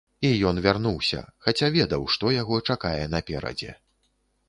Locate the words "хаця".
1.47-1.71